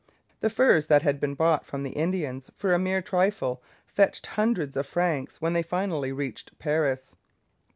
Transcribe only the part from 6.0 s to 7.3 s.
reached Paris.